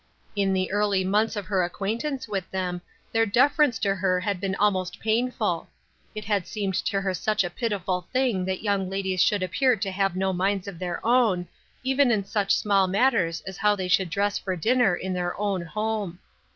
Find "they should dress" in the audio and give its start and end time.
13.75-14.39